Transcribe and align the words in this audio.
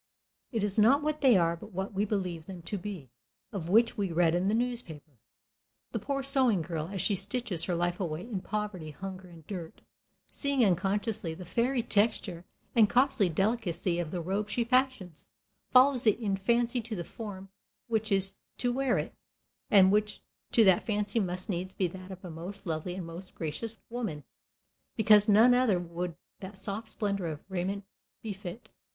It 0.51 0.63
is 0.63 0.79
not 0.79 1.03
what 1.03 1.21
they 1.21 1.37
are, 1.37 1.55
but 1.55 1.73
what 1.73 1.93
we 1.93 2.05
believe 2.05 2.47
them 2.47 2.63
to 2.63 2.75
be, 2.79 3.11
of 3.51 3.69
which 3.69 3.97
we 3.99 4.11
read 4.11 4.33
in 4.33 4.47
the 4.47 4.55
newspaper. 4.55 5.19
The 5.91 5.99
poor 5.99 6.23
sewing 6.23 6.63
girl, 6.63 6.87
as 6.91 6.99
she 7.01 7.15
stitches 7.15 7.65
her 7.65 7.75
life 7.75 7.99
away 7.99 8.21
"in 8.21 8.41
poverty, 8.41 8.89
hunger, 8.89 9.27
and 9.27 9.45
dirt," 9.45 9.81
seeing 10.25 10.65
unconsciously 10.65 11.35
the 11.35 11.45
fairy 11.45 11.83
texture 11.83 12.45
and 12.73 12.89
costly 12.89 13.29
delicacy 13.29 13.99
of 13.99 14.09
the 14.09 14.21
robe 14.21 14.49
she 14.49 14.63
fashions, 14.63 15.27
follows 15.69 16.07
it 16.07 16.17
in 16.19 16.35
fancy 16.35 16.81
to 16.81 16.95
the 16.95 17.03
form 17.03 17.49
which 17.87 18.11
is 18.11 18.37
to 18.57 18.73
wear 18.73 18.97
it, 18.97 19.13
and 19.69 19.91
which 19.91 20.23
to 20.51 20.63
that 20.63 20.83
fancy 20.83 21.19
must 21.19 21.47
needs 21.47 21.75
be 21.75 21.85
that 21.87 22.09
of 22.09 22.25
a 22.25 22.31
most 22.31 22.65
lovely 22.65 22.95
and 22.95 23.05
most 23.05 23.35
gracious 23.35 23.77
woman, 23.91 24.23
because 24.97 25.29
none 25.29 25.53
other 25.53 25.77
would 25.77 26.15
that 26.39 26.57
soft 26.57 26.87
splendor 26.87 27.27
of 27.27 27.43
raiment 27.49 27.85
befit. 28.23 28.69